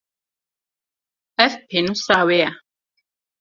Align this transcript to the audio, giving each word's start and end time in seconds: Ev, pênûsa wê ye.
Ev, 1.45 1.51
pênûsa 1.69 2.17
wê 2.27 2.37
ye. 2.41 2.49